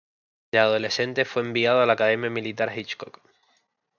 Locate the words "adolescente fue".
0.57-1.43